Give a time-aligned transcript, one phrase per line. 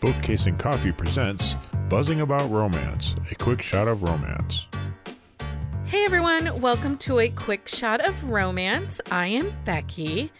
[0.00, 1.56] Bookcase and Coffee presents
[1.88, 4.68] Buzzing About Romance, a quick shot of romance.
[5.86, 9.00] Hey everyone, welcome to a quick shot of romance.
[9.10, 10.30] I am Becky,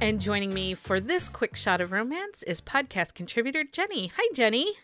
[0.00, 4.12] and joining me for this quick shot of romance is podcast contributor Jenny.
[4.16, 4.74] Hi, Jenny.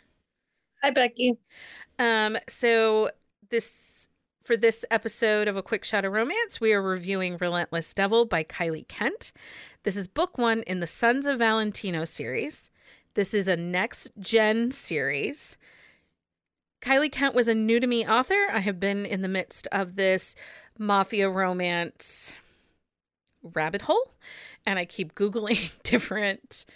[0.82, 1.38] Hi, Becky.
[2.00, 3.10] Um, so
[3.50, 4.08] this
[4.42, 8.42] for this episode of a quick shot of romance, we are reviewing Relentless Devil by
[8.42, 9.32] Kylie Kent.
[9.84, 12.70] This is book one in the Sons of Valentino series.
[13.16, 15.56] This is a next gen series.
[16.82, 18.48] Kylie Kent was a new to me author.
[18.52, 20.34] I have been in the midst of this
[20.78, 22.34] mafia romance
[23.42, 24.12] rabbit hole,
[24.66, 26.66] and I keep Googling different.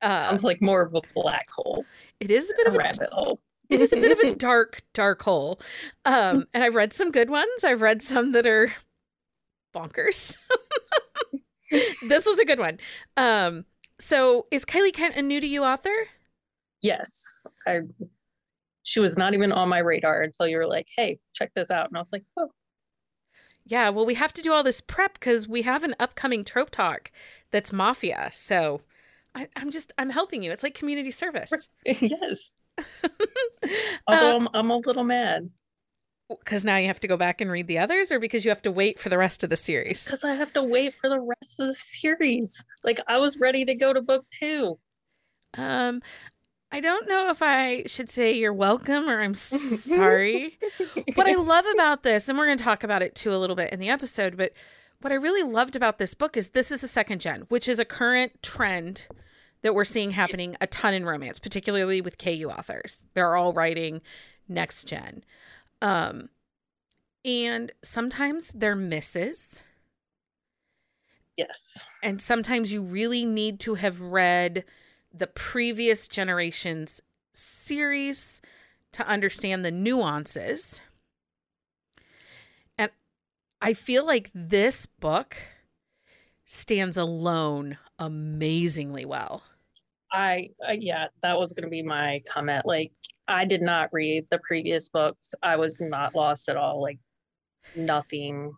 [0.00, 1.84] Uh, Sounds like more of a black hole.
[2.18, 3.38] It is a bit a of a rabbit hole.
[3.68, 5.60] it is a bit of a dark, dark hole.
[6.06, 7.62] Um, and I've read some good ones.
[7.62, 8.70] I've read some that are
[9.74, 10.34] bonkers.
[12.08, 12.78] this was a good one.
[13.18, 13.66] Um,
[14.02, 15.94] so is Kylie Kent a new to you author?
[16.80, 17.80] Yes, I.
[18.82, 21.88] She was not even on my radar until you were like, "Hey, check this out,"
[21.88, 22.50] and I was like, "Oh,
[23.64, 26.70] Yeah, well, we have to do all this prep because we have an upcoming trope
[26.70, 27.12] talk
[27.52, 28.30] that's mafia.
[28.32, 28.80] So
[29.36, 30.50] I, I'm just I'm helping you.
[30.50, 31.52] It's like community service.
[31.86, 32.56] yes."
[34.08, 35.48] Although uh, I'm, I'm a little mad
[36.40, 38.62] Because now you have to go back and read the others, or because you have
[38.62, 40.04] to wait for the rest of the series.
[40.04, 42.64] because I have to wait for the rest of the series.
[42.84, 44.78] Like I was ready to go to book two.
[45.54, 46.02] Um,
[46.70, 50.58] I don't know if I should say you're welcome or I'm sorry.
[51.14, 53.56] what I love about this, and we're going to talk about it too a little
[53.56, 54.52] bit in the episode, but
[55.00, 57.78] what I really loved about this book is this is a second gen, which is
[57.78, 59.08] a current trend
[59.62, 63.06] that we're seeing happening a ton in romance, particularly with KU authors.
[63.14, 64.00] They're all writing
[64.48, 65.24] next gen.
[65.82, 66.30] Um,
[67.24, 69.62] and sometimes they're misses.
[71.36, 71.84] Yes.
[72.02, 74.64] And sometimes you really need to have read
[75.12, 77.02] the previous generation's
[77.34, 78.40] series
[78.92, 80.80] to understand the nuances.
[82.78, 82.90] And
[83.60, 85.36] I feel like this book
[86.44, 89.42] stands alone amazingly well.
[90.12, 92.66] I, I yeah, that was going to be my comment.
[92.66, 92.92] Like
[93.28, 95.34] I did not read the previous books.
[95.42, 96.82] I was not lost at all.
[96.82, 96.98] Like
[97.74, 98.52] nothing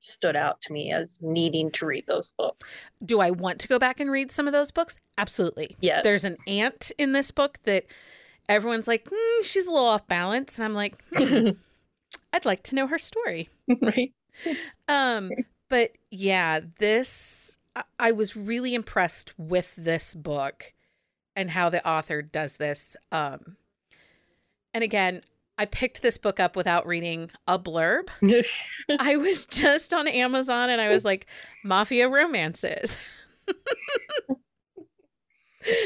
[0.00, 2.80] stood out to me as needing to read those books.
[3.04, 4.96] Do I want to go back and read some of those books?
[5.16, 5.76] Absolutely.
[5.80, 6.02] Yes.
[6.02, 7.86] There's an aunt in this book that
[8.48, 10.58] everyone's like, hmm, she's a little off balance.
[10.58, 11.50] And I'm like, hmm,
[12.32, 13.48] I'd like to know her story.
[13.82, 14.12] right?
[14.86, 15.30] Um,
[15.68, 17.58] but yeah, this
[17.98, 20.72] I was really impressed with this book
[21.38, 22.96] and how the author does this.
[23.12, 23.56] Um,
[24.74, 25.22] and again,
[25.56, 28.08] I picked this book up without reading a blurb.
[28.98, 31.26] I was just on Amazon and I was like,
[31.64, 32.96] Mafia romances.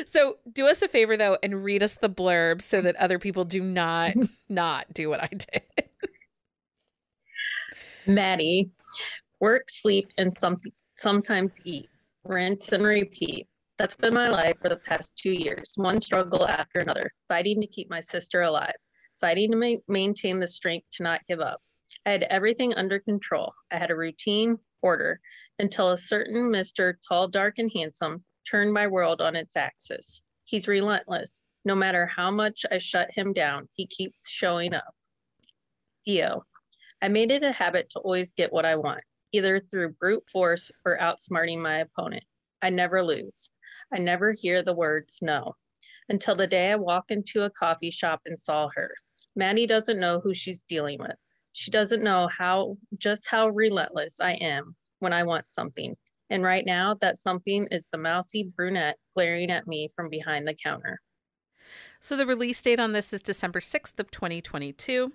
[0.06, 3.42] so do us a favor though and read us the blurb so that other people
[3.42, 4.14] do not
[4.48, 5.88] not do what I did.
[8.06, 8.70] Maddie,
[9.38, 10.56] work, sleep, and some
[10.96, 11.90] sometimes eat,
[12.24, 13.46] rinse and repeat.
[13.82, 17.66] That's been my life for the past two years, one struggle after another, fighting to
[17.66, 18.76] keep my sister alive,
[19.20, 21.60] fighting to ma- maintain the strength to not give up.
[22.06, 23.52] I had everything under control.
[23.72, 25.18] I had a routine, order,
[25.58, 26.94] until a certain Mr.
[27.08, 30.22] Tall, Dark, and Handsome turned my world on its axis.
[30.44, 31.42] He's relentless.
[31.64, 34.94] No matter how much I shut him down, he keeps showing up.
[36.04, 36.44] Theo,
[37.02, 40.70] I made it a habit to always get what I want, either through brute force
[40.86, 42.22] or outsmarting my opponent.
[42.62, 43.50] I never lose.
[43.92, 45.54] I never hear the words no
[46.08, 48.94] until the day I walk into a coffee shop and saw her.
[49.34, 51.16] Maddie doesn't know who she's dealing with.
[51.52, 55.96] She doesn't know how just how relentless I am when I want something.
[56.30, 60.54] And right now, that something is the mousy brunette glaring at me from behind the
[60.54, 61.00] counter.
[62.00, 65.12] So the release date on this is December 6th of 2022.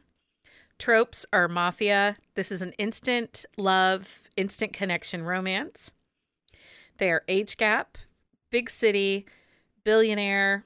[0.77, 2.15] Tropes are mafia.
[2.35, 5.91] This is an instant love, instant connection romance.
[6.97, 7.97] They are age gap,
[8.51, 9.25] big city,
[9.83, 10.65] billionaire.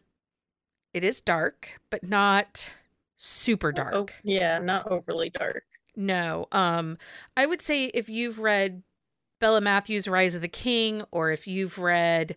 [0.94, 2.72] It is dark, but not
[3.18, 3.94] super dark.
[3.94, 5.64] Oh, yeah, not overly dark.
[5.96, 6.48] No.
[6.52, 6.98] Um
[7.38, 8.84] I would say if you've read
[9.40, 12.36] Bella Matthews Rise of the King or if you've read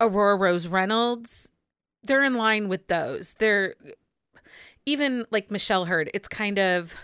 [0.00, 1.50] Aurora Rose Reynolds,
[2.02, 3.34] they're in line with those.
[3.38, 3.74] They're
[4.86, 6.96] even like Michelle Heard, it's kind of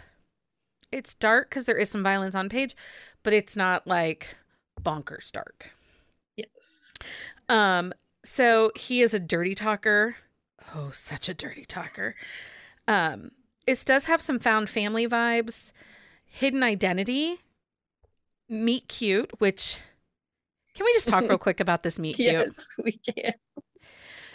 [0.93, 2.77] it's dark cuz there is some violence on page,
[3.23, 4.37] but it's not like
[4.81, 5.71] bonkers dark.
[6.37, 6.95] Yes.
[7.49, 7.93] Um
[8.25, 10.17] so he is a dirty talker.
[10.75, 12.15] Oh, such a dirty talker.
[12.89, 13.31] Um
[13.67, 15.73] it does have some found family vibes,
[16.25, 17.39] hidden identity,
[18.49, 19.81] meet cute, which
[20.75, 22.33] can we just talk real quick about this meet cute?
[22.33, 23.35] Yes, we can.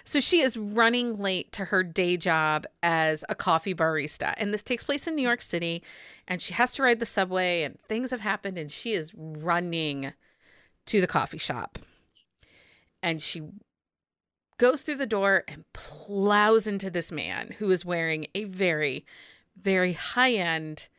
[0.06, 4.34] So she is running late to her day job as a coffee barista.
[4.38, 5.84] And this takes place in New York City.
[6.28, 8.58] And she has to ride the subway, and things have happened.
[8.58, 10.14] And she is running
[10.90, 11.78] to the coffee shop.
[13.02, 13.44] And she
[14.58, 19.06] goes through the door and plows into this man who is wearing a very,
[19.56, 20.90] very high end,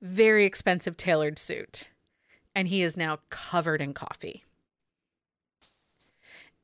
[0.00, 1.88] very expensive tailored suit.
[2.54, 4.44] And he is now covered in coffee.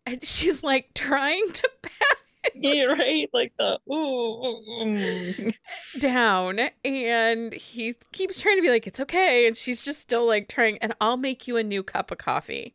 [0.07, 2.19] And she's like trying to pat
[2.55, 3.29] Yeah, right.
[3.33, 4.83] Like the ooh.
[4.83, 5.55] mm.
[5.99, 10.49] down and he keeps trying to be like it's okay and she's just still like
[10.49, 12.75] trying and I'll make you a new cup of coffee.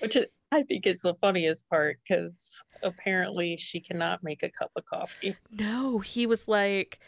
[0.00, 4.72] Which is, I think is the funniest part because apparently she cannot make a cup
[4.76, 5.36] of coffee.
[5.50, 7.00] No, he was like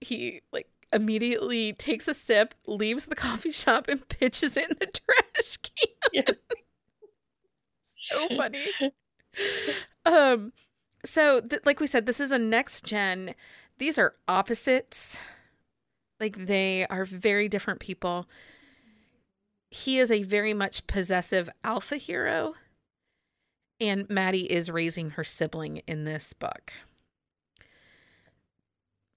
[0.00, 4.86] he like immediately takes a sip, leaves the coffee shop and pitches it in the
[4.86, 5.94] trash can.
[6.12, 6.48] Yes.
[8.10, 8.64] so funny.
[10.04, 10.52] Um
[11.06, 13.34] so th- like we said this is a next gen.
[13.78, 15.18] These are opposites.
[16.20, 18.28] Like they are very different people.
[19.70, 22.54] He is a very much possessive alpha hero
[23.80, 26.72] and Maddie is raising her sibling in this book.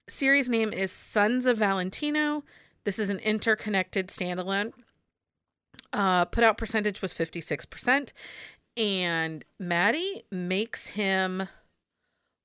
[0.09, 2.43] Series name is Sons of Valentino.
[2.83, 4.73] This is an interconnected standalone.
[5.93, 8.11] Uh, put out percentage was 56%.
[8.75, 11.47] And Maddie makes him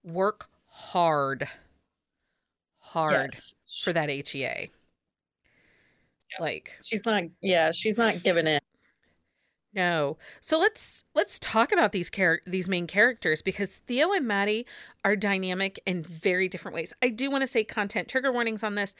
[0.04, 1.48] work hard.
[2.78, 3.54] Hard Yes.
[3.82, 4.70] for that HEA.
[6.38, 7.24] Like She's not.
[7.40, 8.60] Yeah, she's not giving in.
[9.72, 10.18] No.
[10.40, 14.66] So let's let's talk about these char- these main characters because Theo and Maddie
[15.04, 16.92] are dynamic in very different ways.
[17.02, 18.94] I do want to say content trigger warnings on this.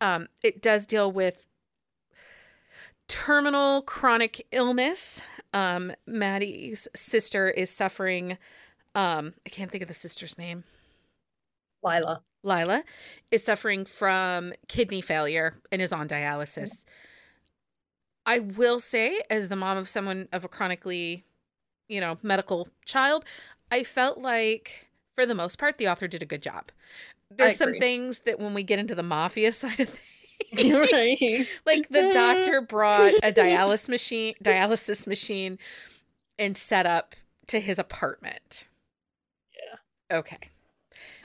[0.00, 1.46] Um, it does deal with
[3.08, 5.20] terminal chronic illness.
[5.52, 8.38] Um, Maddie's sister is suffering.
[8.94, 10.64] Um, I can't think of the sister's name.
[11.82, 12.22] Lila.
[12.42, 12.84] Lila
[13.30, 16.84] is suffering from kidney failure and is on dialysis.
[18.26, 21.24] I will say, as the mom of someone of a chronically,
[21.88, 23.24] you know, medical child,
[23.70, 26.70] I felt like for the most part the author did a good job.
[27.30, 31.46] There's some things that when we get into the mafia side of things, right.
[31.64, 35.58] like the doctor brought a dialysis machine, dialysis machine,
[36.38, 37.14] and set up
[37.46, 38.66] to his apartment.
[40.12, 40.38] Okay.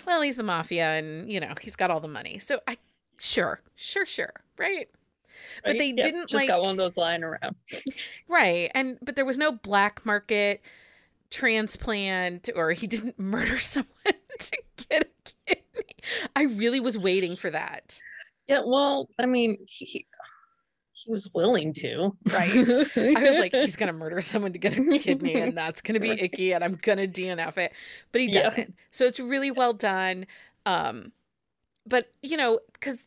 [0.06, 2.38] Well, he's the mafia, and you know he's got all the money.
[2.38, 2.78] So I,
[3.18, 4.88] sure, sure, sure, right,
[5.64, 5.78] But Right?
[5.80, 7.56] they Yep, didn't, just like- got one of those lying around.
[8.30, 10.62] right, and but there was no black market
[11.30, 13.92] transplant, or he didn't murder someone
[14.40, 14.58] to
[14.90, 15.96] get a kidney.
[16.36, 18.00] I really was waiting for that.
[18.48, 20.08] Yeah, well, I mean, he
[21.04, 22.16] he, was willing to.
[22.32, 22.52] Right.
[22.98, 26.10] I was like, he's gonna murder someone to get a kidney, and that's gonna be
[26.10, 26.24] Right.
[26.24, 27.74] icky, and I'm gonna DNF it.
[28.12, 28.44] But he Yeah.
[28.44, 28.76] doesn't.
[28.92, 30.26] So it's really well done.
[30.66, 31.12] Um,
[31.86, 33.06] but you know, because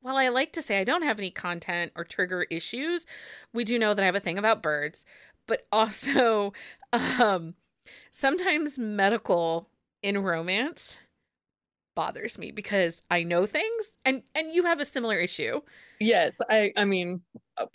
[0.00, 3.06] while I like to say I don't have any content or trigger issues,
[3.52, 5.04] we do know that I have a thing about birds.
[5.46, 6.52] But also,
[6.92, 7.54] um,
[8.10, 9.68] sometimes medical
[10.02, 10.98] in romance
[11.98, 15.60] bothers me because I know things, and and you have a similar issue.
[15.98, 17.22] Yes, I I mean,
[17.58, 17.66] uh,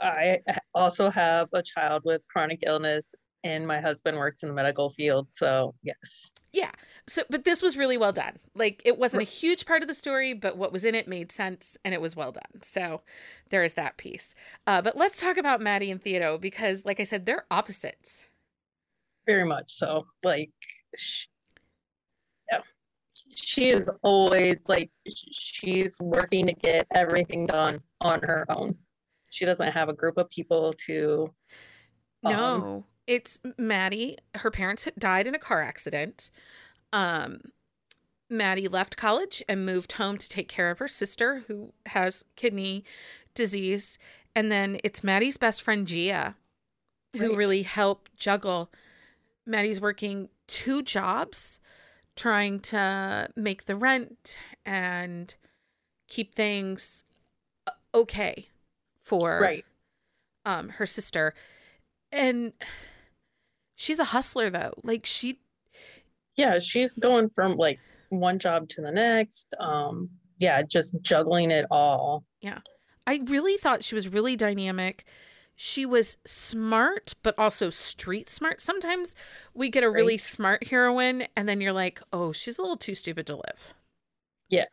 [0.00, 0.40] I
[0.74, 5.28] also have a child with chronic illness, and my husband works in the medical field.
[5.30, 6.72] So yes, Yeah.
[7.08, 8.36] So, but this was really well done.
[8.54, 11.30] Like, it wasn't a huge part of the story, but what was in it made
[11.32, 12.62] sense and it was well done.
[12.62, 13.02] So,
[13.50, 14.34] there is that piece.
[14.66, 18.26] Uh, but let's talk about Maddie and Theodo because, like I said, they're opposites.
[19.26, 20.06] very much so.
[20.24, 20.50] Like,
[23.60, 28.74] she is always like she's working to get everything done on her own.
[29.30, 31.32] She doesn't have a group of people to.
[32.24, 34.16] Um, No, it's Maddie.
[34.34, 36.30] Her parents died in a car accident.
[36.92, 37.40] Um,
[38.30, 42.84] Maddie left college and moved home to take care of her sister who has kidney
[43.34, 43.98] disease.
[44.34, 46.36] And then it's Maddie's best friend, Gia,
[47.16, 47.36] who Right.
[47.36, 48.70] really helped juggle.
[49.44, 51.60] Maddie's working two jobs,
[52.20, 54.36] trying to make the rent
[54.66, 55.34] and
[56.06, 57.04] keep things
[57.66, 58.48] uh, okay
[59.02, 59.64] for Right.
[60.44, 61.32] um her sister
[62.12, 62.52] and
[63.74, 65.38] she's a hustler though like she
[66.36, 67.78] Yeah, she's going from like
[68.10, 69.54] one job to the next.
[69.58, 70.08] Um,
[70.38, 72.24] yeah, just juggling it all.
[72.40, 72.58] Yeah.
[73.06, 75.04] I really thought she was really dynamic
[75.62, 79.14] she was smart but also street smart sometimes
[79.52, 80.20] we get a really Right.
[80.20, 83.74] smart heroine and then you're like oh she's a little too stupid to live
[84.48, 84.64] Yeah.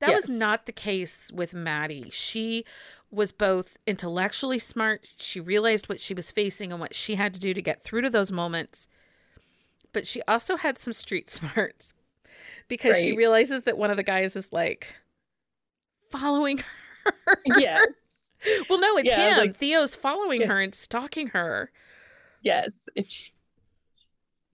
[0.00, 2.64] that was not the case with maddie she
[3.10, 7.40] was both intellectually smart she realized what she was facing and what she had to
[7.40, 8.88] do to get through to those moments
[9.92, 11.92] but she also had some street smarts
[12.66, 14.94] because she realizes that one of the guys is like
[16.10, 16.64] following her.
[17.46, 18.20] Yes.
[18.68, 19.38] Well, no, it's Yeah, him.
[19.38, 21.70] like- Theo's following her and stalking her.
[22.42, 22.90] Yes.
[23.08, 23.32] She,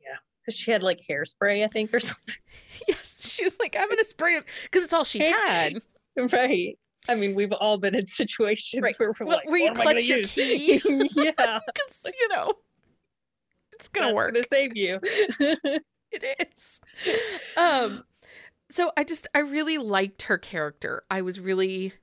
[0.01, 0.15] yeah.
[0.45, 2.37] Because she had like hairspray, I think, or something.
[2.89, 5.79] Yes, she was like, I'm gonna spray it because it's all she had.
[6.33, 6.79] Right.
[7.09, 8.95] I mean, we've all been in situations Right.
[8.99, 10.81] where we're Well, like, where you am I gonna clutch your use?" key.
[11.17, 11.59] yeah.
[11.67, 12.53] Because you know,
[13.73, 14.35] it's gonna work.
[14.35, 15.01] Gonna save you.
[16.13, 16.81] It is.
[17.57, 18.05] Um,
[18.71, 21.03] so I just I really liked her character.
[21.11, 21.95] I was really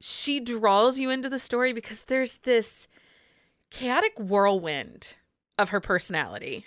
[0.00, 2.86] she draws you into the story because there's this
[3.70, 5.16] chaotic whirlwind
[5.58, 6.64] of her personality.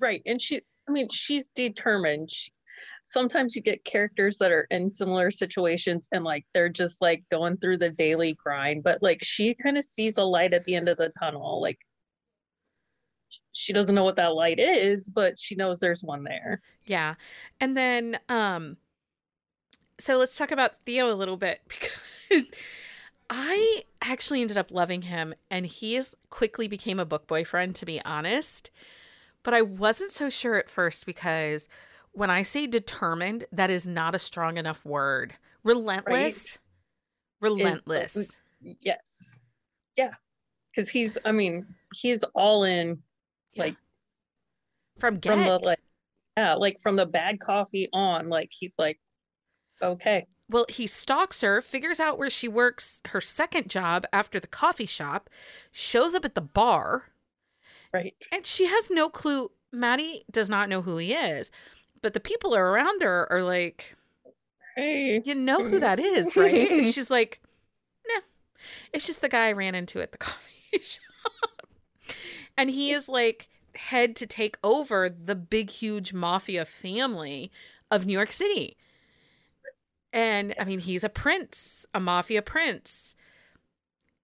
[0.00, 0.22] right.
[0.26, 2.30] And she, I mean, she's determined.
[2.30, 2.50] She,
[3.04, 7.56] sometimes you get characters that are in similar situations and like they're just like going
[7.58, 10.88] through the daily grind, but like she kind of sees a light at the end
[10.88, 11.60] of the tunnel.
[11.60, 11.78] Like
[13.52, 16.60] she doesn't know what that light is, but she knows there's one there.
[16.84, 17.14] Yeah.
[17.60, 18.76] And then um
[19.98, 21.90] so let's talk about Theo a little bit because
[23.30, 27.86] I actually ended up loving him and he is quickly became a book boyfriend to
[27.86, 28.70] be honest.
[29.42, 31.68] But I wasn't so sure at first because
[32.12, 35.34] when I say determined, that is not a strong enough word.
[35.64, 36.56] Relentless.
[37.42, 38.36] Uh, Relentless.
[38.60, 39.42] Yes.
[39.96, 40.12] Yeah.
[40.70, 43.02] Because he's, I mean, he's all in
[43.54, 43.64] Yeah.
[43.64, 43.76] like,
[44.98, 45.32] from get.
[45.32, 45.80] from the like,
[46.36, 49.00] yeah, like from the bad coffee on, like he's like,
[49.82, 54.46] okay, Well, he stalks her, figures out where she works her second job after the
[54.46, 55.30] coffee shop,
[55.70, 57.10] shows up at the bar,
[57.92, 58.14] right.
[58.30, 59.50] and she has no clue.
[59.72, 61.50] Maddie does not know who he is,
[62.02, 63.96] but the people around her are like,
[64.76, 66.70] Hey, you know who that is, right?
[66.70, 67.40] and she's like,
[68.06, 68.20] nah,
[68.92, 71.66] it's just the guy I ran into at the coffee shop.
[72.58, 77.50] and he is like head to take over the big, huge mafia family
[77.90, 78.76] of New York City.
[80.12, 83.14] And I mean, he's a prince, a mafia prince.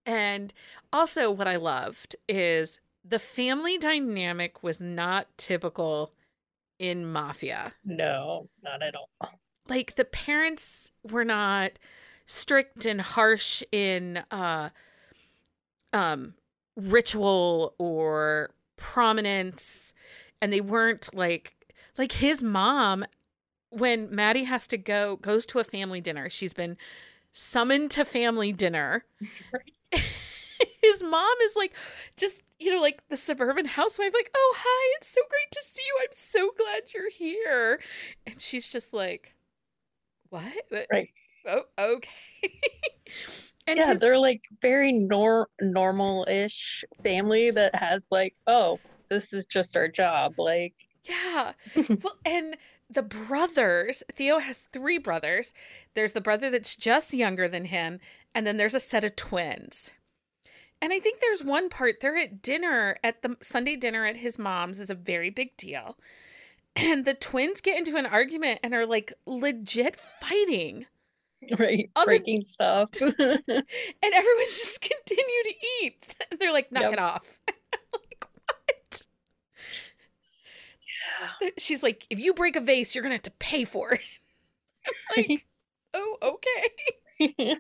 [0.05, 0.53] And
[0.93, 6.13] also, what I loved is the family dynamic was not typical
[6.79, 9.09] in mafia no, not at all.
[9.69, 11.73] like the parents were not
[12.25, 14.69] strict and harsh in uh
[15.93, 16.35] um
[16.77, 19.93] ritual or prominence
[20.41, 21.57] and they weren't like
[21.97, 23.05] like his mom
[23.71, 26.77] when Maddie has to go goes to a family dinner she's been
[27.33, 29.05] summoned to family dinner
[29.53, 29.73] Right.
[30.83, 31.75] his mom is like
[32.17, 35.83] just you know like the suburban housewife like oh hi it's so great to see
[35.87, 37.81] you i'm so glad you're here
[38.27, 39.35] and she's just like
[40.31, 40.43] what?
[40.93, 41.11] Right.
[41.47, 42.09] oh okay
[43.67, 49.47] and yeah, his- they're like very nor normal-ish family that has like, oh, this is
[49.47, 50.35] just our job.
[50.39, 52.57] Like, yeah well and
[52.91, 55.53] the brothers theo has three brothers.
[55.95, 58.01] There's the brother that's just younger than him
[58.35, 59.93] and then there's a set of twins.
[60.81, 64.39] And i think there's one part they're at dinner at the sunday dinner at his
[64.39, 65.97] mom's is a very big deal.
[66.77, 70.87] And the twins get into an argument and are like legit fighting.
[71.59, 72.91] Right, breaking stuff.
[73.01, 76.15] and everyone's just continue to eat.
[76.39, 76.93] They're like knock Yep.
[76.93, 77.41] it off
[77.93, 79.03] like what
[81.59, 84.01] she's like if you break a vase you're gonna have to pay for it.
[85.17, 85.47] Like
[85.95, 87.57] oh okay.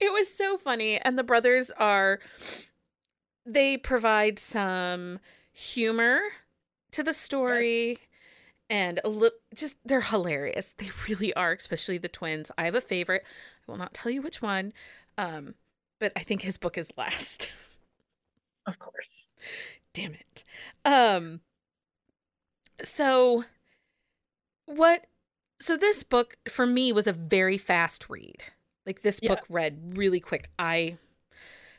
[0.00, 2.18] It was so funny and the brothers are
[3.44, 5.20] they provide some
[5.52, 6.20] humor
[6.92, 7.98] to the story Yes.
[8.68, 10.74] and a little just they're hilarious.
[10.76, 12.50] They really are especially the twins.
[12.58, 13.24] I have a favorite.
[13.66, 14.72] I will not tell you which one
[15.18, 15.54] um
[15.98, 17.50] but i think his book is last.
[18.66, 19.30] Of course.
[19.94, 20.44] damn it.
[20.84, 21.40] Um
[22.82, 23.44] so
[24.66, 25.06] what
[25.60, 28.42] so this book for me was a very fast read.
[28.84, 29.30] Like this Yeah.
[29.34, 30.50] book read really quick.
[30.58, 30.96] I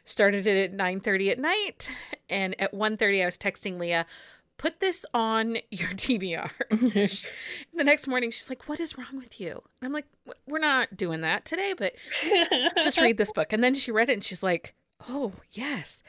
[0.06, 1.90] started it at 9:30 at night
[2.30, 4.06] and at 1:30 I was texting Leah
[4.58, 6.50] put this on your TBR
[7.74, 9.62] the next morning she's like what is wrong with you?
[9.82, 10.06] And I'm like
[10.48, 11.94] we're not doing that today but
[12.82, 13.54] just read this book.
[13.54, 14.74] And then she read it and she's like
[15.10, 16.02] oh yes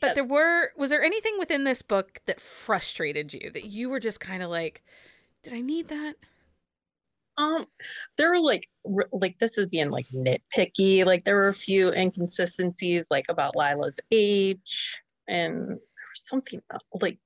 [0.00, 4.00] but there were was there anything within this book that frustrated you that you were
[4.00, 4.82] just kind of like
[5.42, 6.14] did I need that
[7.36, 7.66] Um,
[8.16, 11.04] there were like r- like this is being like nitpicky.
[11.04, 14.96] Like there were a few inconsistencies like about Lila's age
[15.26, 15.76] and there
[16.12, 16.60] was something
[17.00, 17.18] like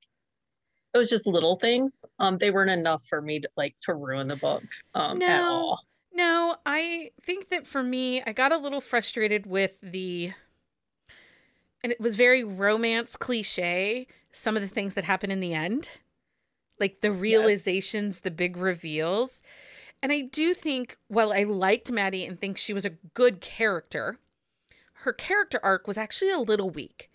[0.94, 2.04] it was just little things.
[2.18, 5.44] Um, they weren't enough for me to like to ruin the book um at No.
[5.50, 5.80] all.
[6.10, 10.32] No, I think that for me, I got a little frustrated with the,
[11.82, 15.88] and it was very romance cliche, some of the things that happen in the end.
[16.80, 19.42] like the realizations, the big reveals.
[20.02, 24.18] And I do think, while I liked Maddie and think she was a good character,
[25.02, 27.10] her character arc was actually a little weak.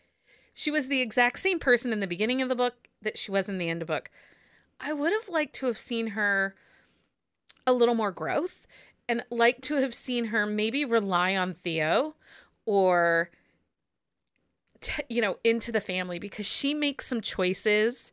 [0.54, 3.50] She was the exact same person in the beginning of the book that she was
[3.50, 4.12] in the end of the book.
[4.80, 6.56] I would have liked to have seen her
[7.66, 8.68] a little more growth
[9.08, 12.16] and like to have seen her maybe rely on Theo
[12.66, 13.32] or
[14.84, 18.12] t- you know into the family because she makes some choices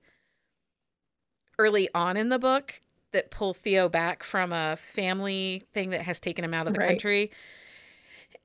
[1.58, 2.80] early on in the book
[3.12, 6.78] that pull Theo back from a family thing that has taken him out of the
[6.78, 6.88] Right.
[6.88, 7.30] country.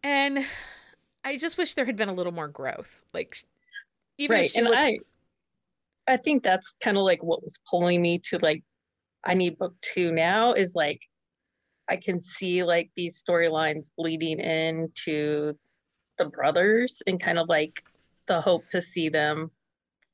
[0.03, 0.45] And
[1.23, 3.03] I just wish there had been a little more growth.
[3.13, 3.37] Like
[4.17, 4.97] even if right she and looked i
[6.07, 8.63] i think that's kind of like what was pulling me to like
[9.25, 11.01] i need book two now is like
[11.89, 15.53] i can see like these storylines bleeding into
[16.17, 17.83] the brothers and kind of like
[18.27, 19.51] the hope to see them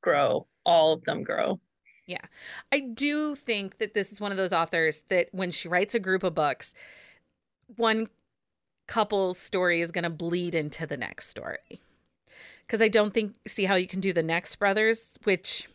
[0.01, 1.59] grow all of them grow
[2.07, 2.25] Yeah.
[2.71, 5.99] I do think that this is one of those authors that when she writes a
[5.99, 6.73] group of books,
[7.77, 8.07] one
[8.87, 11.79] couple's story is going to bleed into the next story.
[12.65, 15.69] Because I don't think, see how you can do the next brothers, which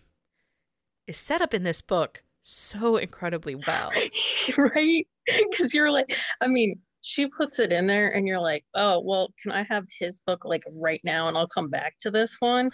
[1.07, 3.91] is set up in this book so incredibly well.
[4.59, 9.01] right because you're like i mean she puts it in there and you're like oh
[9.01, 12.37] well can i have his book like right now and i'll come back to this
[12.41, 12.69] one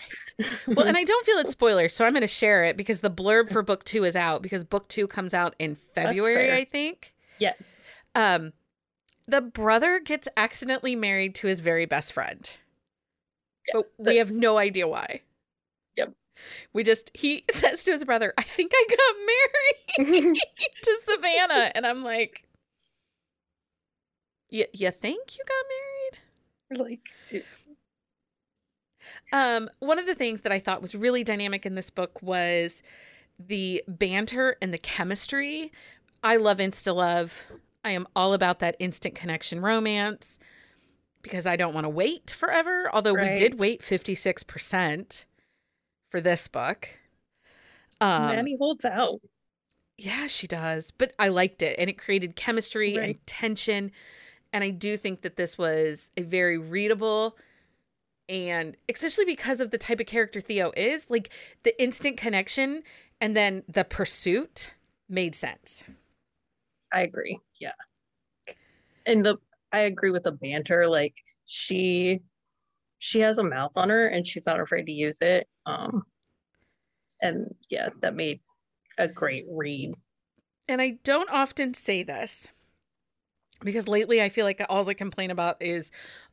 [0.67, 3.11] Well, and I don't feel it's spoilers, so I'm going to share it because the
[3.11, 6.51] blurb for book two is out because book two comes out in February.
[6.53, 7.13] I think.
[7.39, 7.85] yes
[8.15, 8.53] Um,
[9.29, 12.49] the brother gets accidentally married to his very best friend.
[13.73, 15.21] but we have no idea why.
[15.97, 16.15] Yep.
[16.73, 20.37] We just he says to his brother, "I think I got married
[20.83, 22.45] to Savannah," and I'm like,
[24.53, 27.45] "You you think you got married?" like dude,
[29.33, 32.83] Um, one of the things that I thought was really dynamic in this book was
[33.39, 35.73] the banter and the chemistry.
[36.23, 37.47] I love insta love.
[37.85, 40.39] I am all about that instant connection romance
[41.23, 42.89] because I don't want to wait forever.
[42.93, 45.25] Although we did wait 56%
[46.11, 46.89] for this book.
[48.01, 49.19] Um, Maddie holds out
[49.99, 50.91] yeah, she does.
[50.91, 53.05] But I liked it and it created chemistry Right.
[53.05, 53.93] and tension.
[54.53, 57.37] And I do think that this was a very readable
[58.29, 61.31] and especially because of the type of character Theo is, like
[61.65, 62.83] the instant connection
[63.21, 64.73] and then the pursuit
[65.09, 65.85] made sense.
[66.93, 67.39] I agree.
[67.61, 67.73] Yeah.
[69.07, 69.37] And the
[69.73, 70.89] I agree with the banter.
[70.89, 71.15] Like
[71.47, 72.21] she
[72.99, 75.49] she has a mouth on her and she's not afraid to use it.
[75.67, 76.03] Um
[77.21, 78.41] and yeah, that made
[78.99, 79.95] a great read.
[80.69, 82.49] And I don't often say this
[83.65, 85.91] because lately I feel like all I complain about is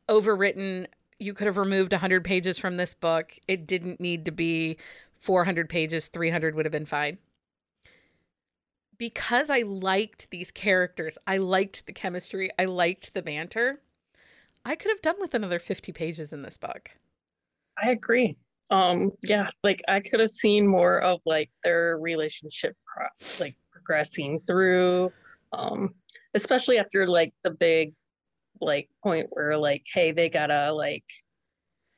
[0.08, 0.86] overwritten.
[1.18, 3.38] You could have removed 100 pages from this book.
[3.46, 4.76] It didn't need to be
[5.18, 7.18] 400 pages, 300 would have been fine.
[8.96, 13.80] Because I liked these characters, I liked the chemistry, I liked the banter.
[14.64, 16.90] I could have done with another 50 pages in this book.
[17.82, 18.36] I agree.
[18.70, 23.06] Um yeah, like I could have seen more of like their relationship pro-
[23.44, 25.10] like progressing through
[25.52, 25.94] um
[26.34, 27.92] especially after like the big
[28.60, 31.04] like point where like hey, they got to like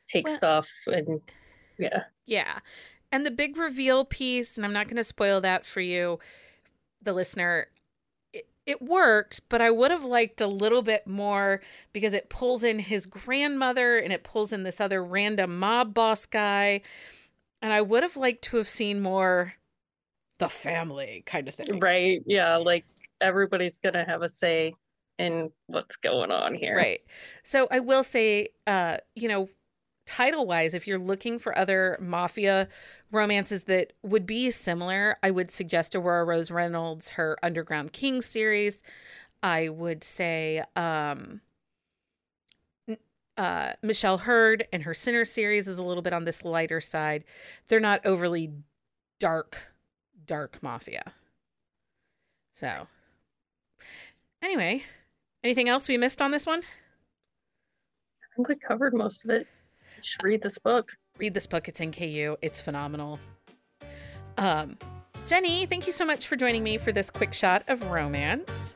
[0.08, 1.20] take Well- stuff and
[1.78, 2.04] yeah.
[2.26, 2.60] Yeah.
[3.10, 6.18] And the big reveal piece, and I'm not going to spoil that for you,
[7.02, 7.66] the listener,
[8.32, 11.60] it, it worked, but I would have liked a little bit more
[11.92, 16.24] because it pulls in his grandmother and it pulls in this other random mob boss
[16.24, 16.80] guy.
[17.60, 19.54] And I would have liked to have seen more
[20.38, 21.80] the family kind of thing.
[21.80, 22.22] Right.
[22.26, 22.56] Yeah.
[22.56, 22.84] Like
[23.22, 24.74] everybody's gonna have a say
[25.18, 26.76] in what's going on here.
[26.76, 27.00] Right.
[27.44, 29.48] So I will say, uh, you know,
[30.06, 32.68] title wise, if you're looking for other mafia
[33.10, 38.82] romances that would be similar, I would suggest Aurora Rose Reynolds, her Underground King series.
[39.42, 41.40] I would say um,
[43.36, 47.24] uh, Michelle Heard and her Sinner series is a little bit on this lighter side.
[47.68, 48.52] They're not overly
[49.18, 49.72] dark,
[50.26, 51.12] dark mafia.
[52.54, 52.86] So,
[54.42, 54.82] anyway,
[55.44, 56.60] anything else we missed on this one?
[56.60, 59.46] I think we covered most of it.
[59.96, 60.88] You should read this book.
[61.18, 61.68] read this book.
[61.68, 62.36] It's NKU.
[62.42, 63.18] It's phenomenal.
[64.38, 64.78] Um,
[65.26, 68.74] Jenny, thank you so much for joining me for this quick shot of romance.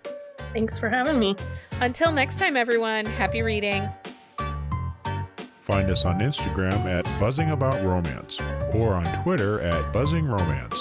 [0.52, 1.36] Thanks for having me.
[1.80, 3.88] Until next time, everyone, happy reading.
[5.60, 8.38] Find us on Instagram at Buzzing About Romance
[8.72, 10.80] or on Twitter at Buzzing Romance.